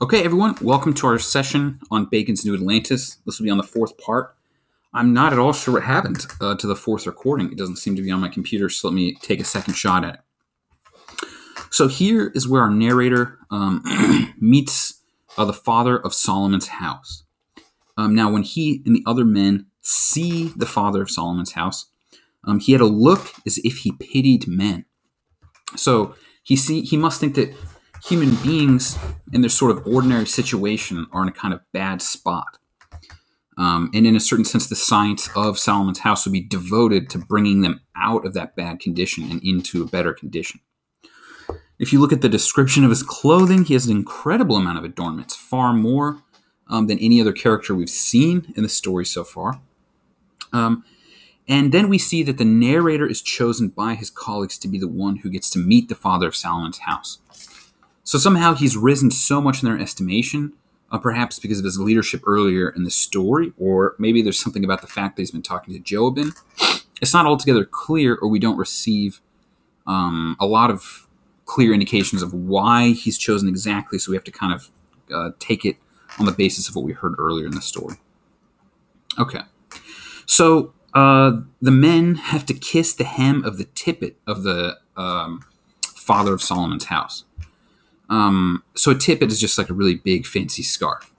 [0.00, 3.16] Okay, everyone, welcome to our session on Bacon's New Atlantis.
[3.26, 4.36] This will be on the fourth part.
[4.94, 7.50] I'm not at all sure what happened uh, to the fourth recording.
[7.50, 10.04] It doesn't seem to be on my computer, so let me take a second shot
[10.04, 10.20] at it.
[11.72, 13.82] So here is where our narrator um,
[14.40, 15.02] meets
[15.36, 17.24] uh, the father of Solomon's house.
[17.96, 21.90] Um, now, when he and the other men see the father of Solomon's house,
[22.44, 24.84] um, he had a look as if he pitied men.
[25.74, 27.52] So he see he must think that
[28.04, 28.98] human beings
[29.32, 32.58] in their sort of ordinary situation are in a kind of bad spot.
[33.56, 37.18] Um, and in a certain sense, the science of Solomon's house would be devoted to
[37.18, 40.60] bringing them out of that bad condition and into a better condition.
[41.78, 44.84] If you look at the description of his clothing, he has an incredible amount of
[44.84, 46.22] adornments, far more
[46.68, 49.60] um, than any other character we've seen in the story so far.
[50.52, 50.84] Um,
[51.48, 54.88] and then we see that the narrator is chosen by his colleagues to be the
[54.88, 57.18] one who gets to meet the father of Solomon's house.
[58.08, 60.54] So somehow he's risen so much in their estimation,
[60.90, 64.80] uh, perhaps because of his leadership earlier in the story, or maybe there's something about
[64.80, 66.34] the fact that he's been talking to Joabin.
[67.02, 69.20] It's not altogether clear, or we don't receive
[69.86, 71.06] um, a lot of
[71.44, 74.70] clear indications of why he's chosen exactly, so we have to kind of
[75.12, 75.76] uh, take it
[76.18, 77.96] on the basis of what we heard earlier in the story.
[79.18, 79.42] Okay.
[80.24, 85.44] So uh, the men have to kiss the hem of the tippet of the um,
[85.82, 87.24] father of Solomon's house.
[88.08, 91.12] Um, so a tippet is just like a really big, fancy scarf.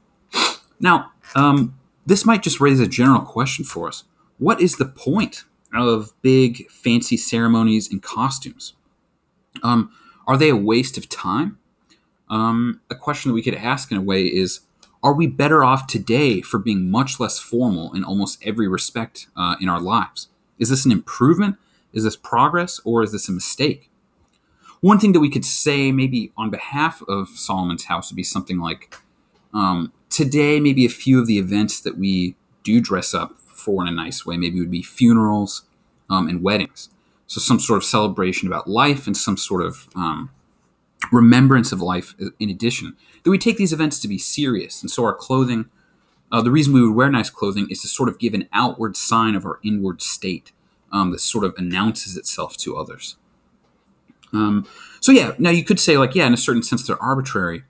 [0.80, 4.04] Now, um, this might just raise a general question for us.
[4.38, 8.74] What is the point of big, fancy ceremonies and costumes?
[9.62, 9.92] Um,
[10.26, 11.60] are they a waste of time?
[12.30, 14.62] Um, a question that we could ask in a way is
[15.04, 19.56] Are we better off today for being much less formal in almost every respect uh,
[19.60, 20.30] in our lives?
[20.58, 21.58] Is this an improvement?
[21.94, 22.80] Is this progress?
[22.86, 23.90] Or is this a mistake?
[24.82, 28.60] One thing that we could say, maybe on behalf of Solomon's house, would be something
[28.60, 28.96] like
[29.54, 33.88] um, today, maybe a few of the events that we do dress up for in
[33.88, 35.64] a nice way, maybe would be funerals
[36.10, 36.90] um, and weddings.
[37.28, 40.32] So some sort of celebration about life and some sort of um,
[41.12, 42.96] remembrance of life in addition.
[43.24, 44.82] That we take these events to be serious.
[44.82, 45.66] And so our clothing,
[46.32, 48.96] uh, the reason we would wear nice clothing is to sort of give an outward
[48.96, 50.52] sign of our inward state
[50.92, 53.18] um, that sort of announces itself to others.
[54.34, 54.68] Um,
[55.00, 57.64] so yeah, now you could say like, yeah, in a certain sense they're arbitrary.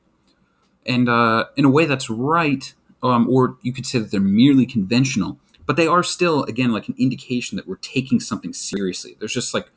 [0.86, 4.66] And uh, in a way that's right, um, or you could say that they're merely
[4.66, 5.38] conventional
[5.69, 9.16] but they are still again like an indication that we're taking something seriously.
[9.19, 9.69] There's just like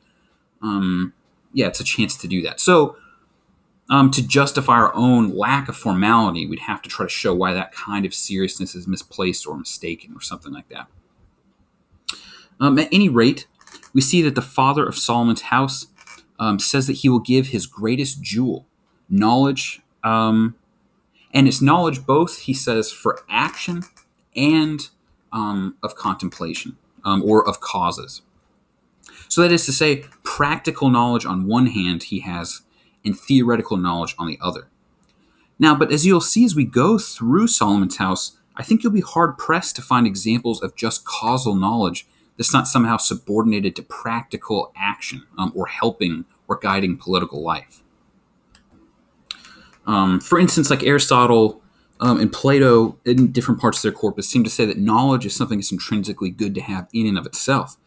[0.59, 1.13] um
[1.53, 2.59] yeah it's a chance to do that.
[2.59, 2.97] So
[3.91, 7.53] um, to justify our own lack of formality we'd have to try to show why
[7.53, 10.87] that kind of seriousness is misplaced or mistaken or something like that.
[12.59, 13.45] Um, at any rate
[13.93, 15.85] we see that the father of solomon's house
[16.43, 18.65] um, says that he will give his greatest jewel
[19.09, 20.55] knowledge um,
[21.33, 23.83] and it's knowledge both he says for action
[24.35, 24.89] and
[25.31, 28.21] um, of contemplation um, or of causes.
[29.27, 32.61] So that is to say, practical knowledge on one hand he has,
[33.03, 34.67] and theoretical knowledge on the other.
[35.59, 39.01] Now, but as you'll see as we go through Solomon's house, I think you'll be
[39.01, 44.71] hard pressed to find examples of just causal knowledge that's not somehow subordinated to practical
[44.75, 47.81] action um, or helping or guiding political life.
[49.85, 51.61] Um, for instance, like Aristotle
[51.99, 55.35] um, and Plato, in different parts of their corpus, seem to say that knowledge is
[55.35, 57.77] something that's intrinsically good to have in and of itself.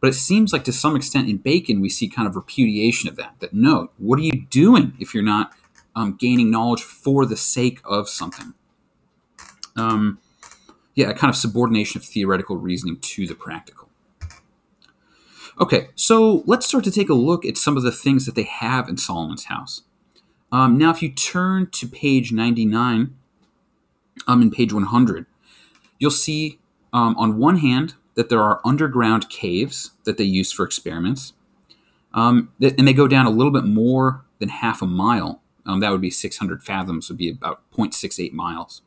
[0.00, 3.16] But it seems like to some extent in Bacon, we see kind of repudiation of
[3.16, 3.34] that.
[3.40, 5.52] That no, what are you doing if you're not
[5.94, 8.54] um, gaining knowledge for the sake of something?
[9.74, 10.18] Um,
[10.94, 13.85] yeah, a kind of subordination of theoretical reasoning to the practical.
[15.58, 18.42] Okay, so let's start to take a look at some of the things that they
[18.42, 19.82] have in Solomon's house.
[20.52, 23.16] Um, now, if you turn to page 99,
[24.26, 25.26] um, in page 100,
[25.98, 26.58] you'll see
[26.92, 31.32] um, on one hand that there are underground caves that they use for experiments.
[32.12, 35.40] Um, and they go down a little bit more than half a mile.
[35.64, 38.82] Um, that would be 600 fathoms, would be about 0.68 miles.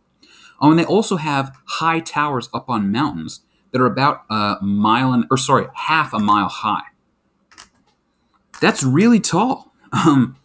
[0.61, 5.13] Oh, and they also have high towers up on mountains that are about a mile
[5.13, 6.83] and, or sorry, half a mile high.
[8.61, 9.73] That's really tall.
[9.91, 10.35] Um,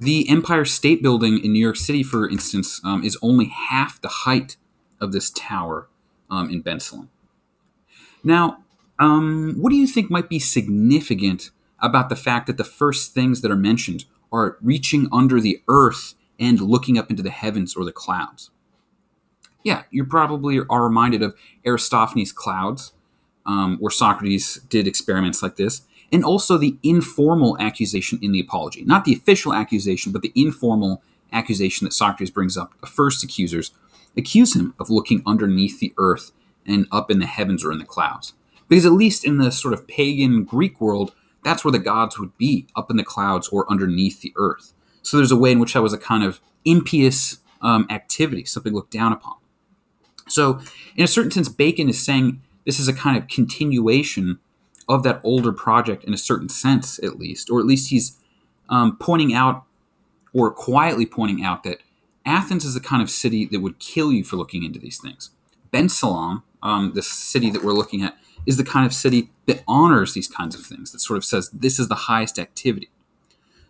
[0.00, 4.08] the Empire State Building in New York City, for instance, um, is only half the
[4.08, 4.56] height
[5.00, 5.88] of this tower
[6.30, 7.08] um, in Bensalem.
[8.22, 8.64] Now,
[8.98, 13.40] um, what do you think might be significant about the fact that the first things
[13.40, 17.84] that are mentioned are reaching under the earth and looking up into the heavens or
[17.84, 18.50] the clouds?
[19.68, 21.36] Yeah, you probably are reminded of
[21.66, 22.94] Aristophanes' clouds,
[23.44, 28.82] um, where Socrates did experiments like this and also the informal accusation in the apology.
[28.82, 31.02] Not the official accusation, but the informal
[31.34, 33.72] accusation that Socrates brings up, the first accusers,
[34.16, 36.32] accuse him of looking underneath the earth
[36.64, 38.32] and up in the heavens or in the clouds.
[38.68, 41.12] Because at least in the sort of pagan Greek world,
[41.44, 44.72] that's where the gods would be, up in the clouds or underneath the earth.
[45.02, 48.72] So there's a way in which that was a kind of impious um, activity, something
[48.72, 49.34] looked down upon.
[50.28, 50.60] So,
[50.96, 54.38] in a certain sense, Bacon is saying this is a kind of continuation
[54.88, 58.18] of that older project in a certain sense, at least, or at least he's
[58.68, 59.64] um, pointing out
[60.32, 61.78] or quietly pointing out that
[62.24, 65.30] Athens is the kind of city that would kill you for looking into these things.
[65.72, 68.16] Bensalem, um, the city that we're looking at,
[68.46, 71.50] is the kind of city that honors these kinds of things, that sort of says
[71.50, 72.90] this is the highest activity.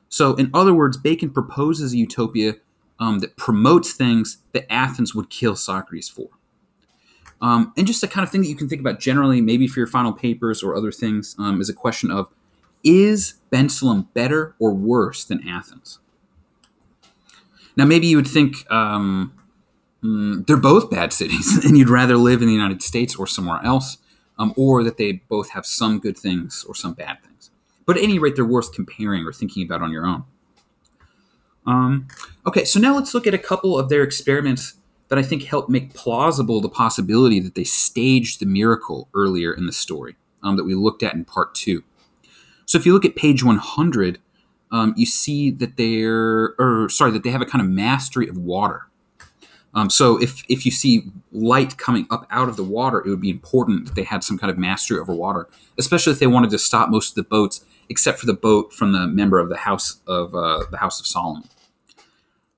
[0.08, 2.54] So, in other words, Bacon proposes a utopia
[2.98, 6.28] um, that promotes things that Athens would kill Socrates for.
[7.40, 9.80] Um, and just a kind of thing that you can think about generally, maybe for
[9.80, 12.28] your final papers or other things, um, is a question of
[12.84, 15.98] is Bensalem better or worse than Athens?
[17.76, 19.32] Now, maybe you would think um,
[20.02, 23.60] mm, they're both bad cities, and you'd rather live in the United States or somewhere
[23.64, 23.98] else,
[24.38, 27.50] um, or that they both have some good things or some bad things.
[27.86, 30.24] But at any rate, they're worth comparing or thinking about on your own.
[31.66, 32.08] Um,
[32.46, 34.74] okay, so now let's look at a couple of their experiments
[35.08, 39.66] that I think help make plausible the possibility that they staged the miracle earlier in
[39.66, 41.82] the story um, that we looked at in part two.
[42.66, 44.18] So if you look at page 100,
[44.70, 48.36] um, you see that they're, or sorry, that they have a kind of mastery of
[48.36, 48.82] water.
[49.74, 53.20] Um, so if if you see light coming up out of the water, it would
[53.20, 56.50] be important that they had some kind of mastery over water, especially if they wanted
[56.50, 59.58] to stop most of the boats, except for the boat from the member of the
[59.58, 61.44] house of uh, the House of Solomon.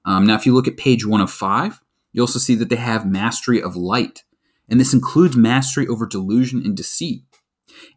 [0.05, 1.81] Um, now, if you look at page 105,
[2.12, 4.25] you also see that they have mastery of light,
[4.69, 7.23] and this includes mastery over delusion and deceit.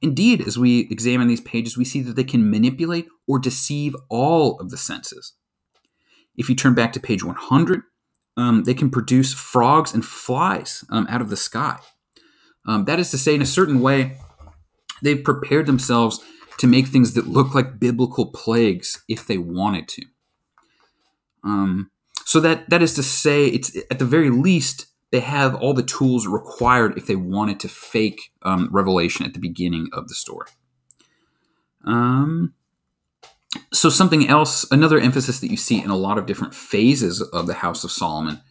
[0.01, 4.59] Indeed, as we examine these pages, we see that they can manipulate or deceive all
[4.59, 5.33] of the senses.
[6.35, 7.81] If you turn back to page 100,
[8.37, 11.79] um, they can produce frogs and flies um, out of the sky.
[12.67, 14.17] Um, that is to say, in a certain way,
[15.01, 16.19] they've prepared themselves
[16.57, 20.05] to make things that look like biblical plagues if they wanted to.
[21.43, 21.91] Um,
[22.25, 25.83] so that that is to say, it's at the very least they have all the
[25.83, 30.47] tools required if they wanted to fake um, revelation at the beginning of the story.
[31.85, 32.55] Um,
[33.71, 37.45] so something else, another emphasis that you see in a lot of different phases of
[37.45, 38.41] the House of Solomon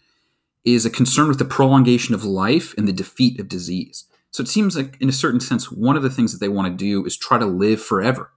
[0.64, 4.04] is a concern with the prolongation of life and the defeat of disease.
[4.30, 6.68] So it seems like, in a certain sense, one of the things that they want
[6.68, 8.30] to do is try to live forever.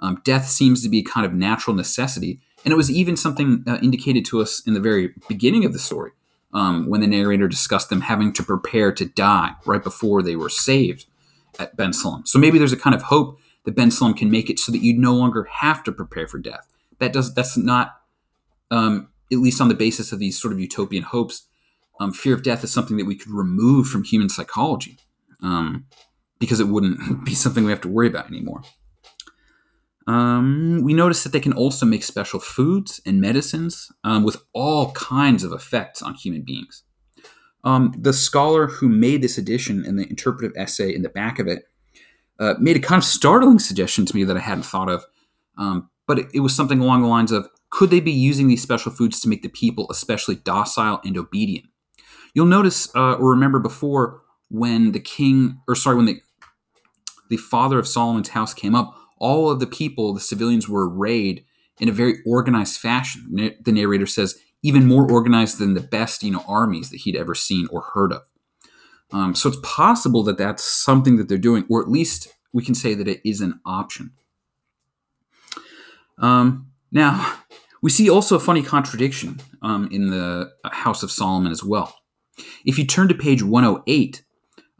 [0.00, 3.62] Um, death seems to be a kind of natural necessity, and it was even something
[3.66, 6.12] uh, indicated to us in the very beginning of the story
[6.52, 10.48] um, when the narrator discussed them having to prepare to die right before they were
[10.48, 11.06] saved
[11.58, 12.26] at Bensalem.
[12.26, 14.96] So maybe there's a kind of hope that Bensalem can make it so that you
[14.96, 16.66] no longer have to prepare for death.
[16.98, 18.00] That does that's not
[18.70, 21.46] um, at least on the basis of these sort of utopian hopes.
[22.00, 24.98] Um, fear of death is something that we could remove from human psychology
[25.42, 25.86] um,
[26.38, 28.62] because it wouldn't be something we have to worry about anymore.
[30.06, 34.92] Um, we notice that they can also make special foods and medicines um, with all
[34.92, 36.82] kinds of effects on human beings.
[37.64, 41.46] Um, the scholar who made this edition and the interpretive essay in the back of
[41.46, 41.64] it
[42.38, 45.06] uh, made a kind of startling suggestion to me that I hadn't thought of.
[45.56, 48.62] Um, but it, it, was something along the lines of could they be using these
[48.62, 51.66] special foods to make the people especially docile and obedient?
[52.34, 56.20] You'll notice uh, or remember before when the king, or sorry, when the
[57.30, 61.44] the father of Solomon's house came up, all of the people, the civilians, were arrayed
[61.80, 63.54] in a very organized fashion.
[63.60, 67.34] The narrator says, even more organized than the best, you know, armies that he'd ever
[67.34, 68.22] seen or heard of.
[69.12, 72.74] Um, so it's possible that that's something that they're doing, or at least we can
[72.74, 74.12] say that it is an option.
[76.18, 77.40] Um, now,
[77.82, 81.98] we see also a funny contradiction um, in the House of Solomon as well.
[82.64, 84.24] If you turn to page 108,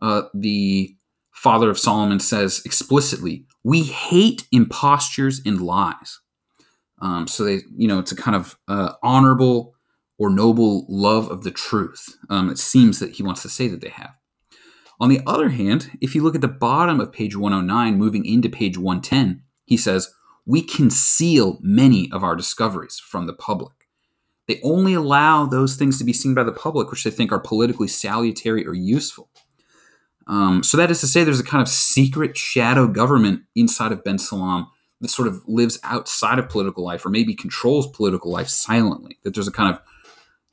[0.00, 0.96] uh, the
[1.32, 6.20] father of Solomon says explicitly, we hate impostures and lies.
[7.00, 9.74] Um, so they, you know, it's a kind of uh, honorable
[10.18, 12.16] or noble love of the truth.
[12.30, 14.14] Um, it seems that he wants to say that they have.
[15.00, 18.48] On the other hand, if you look at the bottom of page 109, moving into
[18.48, 20.14] page 110, he says,
[20.46, 23.72] We conceal many of our discoveries from the public.
[24.46, 27.40] They only allow those things to be seen by the public which they think are
[27.40, 29.30] politically salutary or useful.
[30.26, 34.02] Um, so that is to say, there's a kind of secret shadow government inside of
[34.02, 34.66] Bensalem
[35.00, 39.18] that sort of lives outside of political life, or maybe controls political life silently.
[39.22, 39.80] That there's a kind of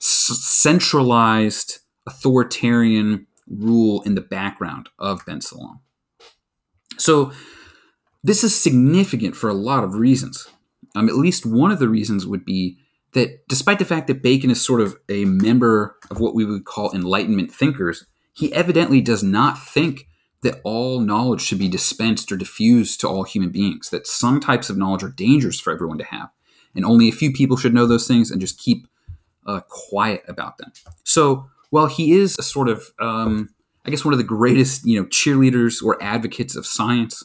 [0.02, 5.80] s- centralized authoritarian rule in the background of Bensalem.
[6.98, 7.32] So
[8.24, 10.48] this is significant for a lot of reasons.
[10.96, 12.78] Um, at least one of the reasons would be
[13.14, 16.66] that despite the fact that Bacon is sort of a member of what we would
[16.66, 20.08] call Enlightenment thinkers, he evidently does not think
[20.42, 24.70] that all knowledge should be dispensed or diffused to all human beings, that some types
[24.70, 26.30] of knowledge are dangerous for everyone to have,
[26.76, 28.88] and only a few people should know those things and just keep
[29.46, 30.72] uh, quiet about them.
[31.04, 33.50] So, while he is a sort of, um,
[33.86, 37.24] I guess, one of the greatest, you know, cheerleaders or advocates of science,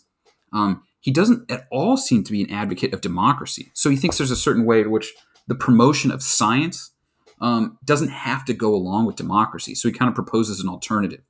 [0.53, 3.71] um, he doesn't at all seem to be an advocate of democracy.
[3.75, 5.13] So he thinks there's a certain way in which
[5.49, 6.93] the promotion of science
[7.41, 9.75] um, doesn't have to go along with democracy.
[9.75, 11.23] So he kind of proposes an alternative.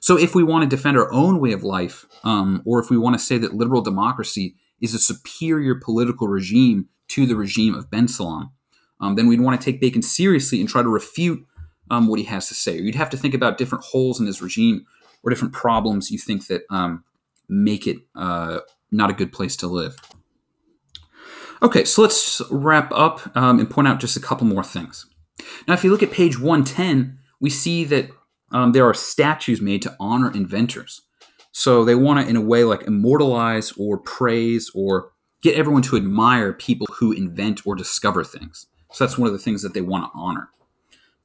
[0.00, 2.96] So if we want to defend our own way of life, um, or if we
[2.96, 7.90] want to say that liberal democracy is a superior political regime to the regime of
[7.90, 8.50] Bensalem,
[9.00, 11.44] um, then we'd want to take Bacon seriously and try to refute
[11.90, 12.78] um, what he has to say.
[12.78, 14.86] Or you'd have to think about different holes in his regime
[15.22, 17.04] or different problems you think that um,
[17.48, 19.96] make it uh, not a good place to live.
[21.62, 25.06] Okay, so let's wrap up um, and point out just a couple more things.
[25.66, 28.10] Now, if you look at page 110, we see that
[28.52, 31.02] um, there are statues made to honor inventors.
[31.52, 35.96] So they want to, in a way, like immortalize or praise or get everyone to
[35.96, 38.66] admire people who invent or discover things.
[38.92, 40.50] So that's one of the things that they want to honor.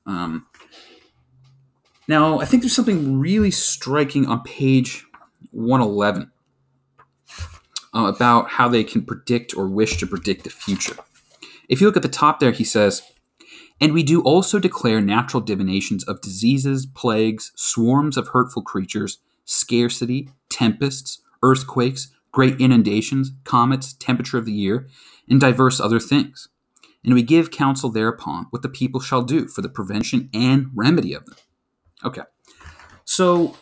[0.05, 0.47] Um,
[2.07, 5.05] now, I think there's something really striking on page
[5.51, 6.31] 111
[7.93, 10.97] uh, about how they can predict or wish to predict the future.
[11.67, 13.01] If you look at the top there, he says,
[13.81, 20.29] and we do also declare natural divinations of diseases, plagues, swarms of hurtful creatures, scarcity,
[20.49, 24.87] tempests, earthquakes, great inundations, comets, temperature of the year,
[25.29, 26.49] and diverse other things.
[27.03, 31.13] And we give counsel thereupon what the people shall do for the prevention and remedy
[31.13, 31.35] of them.
[32.03, 32.23] Okay.
[33.03, 33.55] So,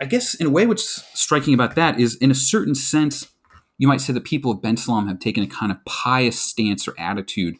[0.00, 3.28] I guess in a way, what's striking about that is, in a certain sense,
[3.76, 6.94] you might say the people of Bensalem have taken a kind of pious stance or
[6.98, 7.56] attitude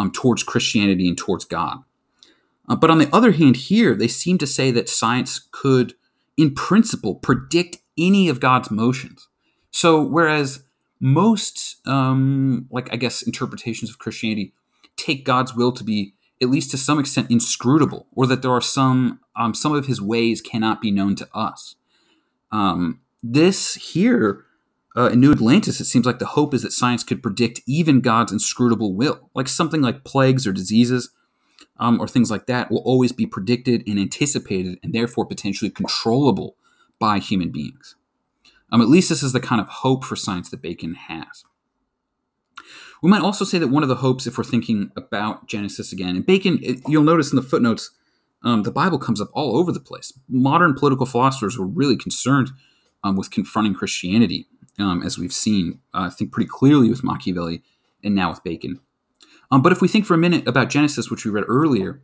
[0.00, 1.84] um, towards Christianity and towards God.
[2.68, 5.94] Uh, but on the other hand, here they seem to say that science could,
[6.36, 9.28] in principle, predict any of God's motions.
[9.70, 10.64] So whereas
[11.00, 14.54] most, um, like I guess, interpretations of Christianity
[14.96, 18.62] take God's will to be at least to some extent inscrutable, or that there are
[18.62, 21.76] some um, some of His ways cannot be known to us.
[22.50, 24.46] Um, this here
[24.96, 28.00] uh, in New Atlantis, it seems like the hope is that science could predict even
[28.00, 31.10] God's inscrutable will, like something like plagues or diseases
[31.78, 36.56] um, or things like that will always be predicted and anticipated and therefore potentially controllable
[36.98, 37.94] by human beings.
[38.72, 41.44] Um, at least this is the kind of hope for science that Bacon has.
[43.02, 46.16] We might also say that one of the hopes, if we're thinking about Genesis again,
[46.16, 47.90] and Bacon, it, you'll notice in the footnotes,
[48.44, 50.12] um, the Bible comes up all over the place.
[50.28, 52.50] Modern political philosophers were really concerned
[53.02, 54.46] um, with confronting Christianity
[54.80, 57.62] um, as we've seen, uh, I think, pretty clearly with Machiavelli
[58.02, 58.80] and now with Bacon.
[59.50, 62.02] Um, but if we think for a minute about Genesis, which we read earlier,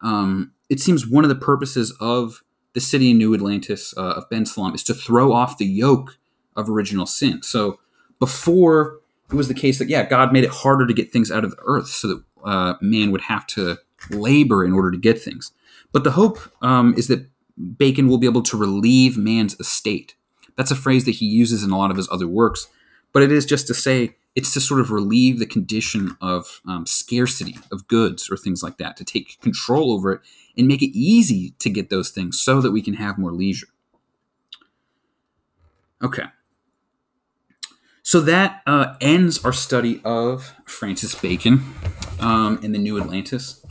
[0.00, 2.42] um, it seems one of the purposes of
[2.74, 6.18] the city in New Atlantis uh, of Bensalem is to throw off the yoke
[6.56, 7.42] of original sin.
[7.42, 7.78] So
[8.18, 11.44] before it was the case that, yeah, God made it harder to get things out
[11.44, 13.78] of the earth so that uh, man would have to
[14.10, 15.52] labor in order to get things.
[15.92, 17.28] But the hope um, is that
[17.76, 20.14] Bacon will be able to relieve man's estate.
[20.58, 22.66] That's a phrase that he uses in a lot of his other works,
[23.14, 26.84] but it is just to say it's to sort of relieve the condition of um,
[26.84, 30.20] scarcity of goods or things like that, to take control over it
[30.56, 33.68] and make it easy to get those things so that we can have more leisure.
[36.02, 36.24] Okay.
[38.02, 41.74] So that uh, ends our study of Francis Bacon
[42.20, 43.64] um, in the New Atlantis.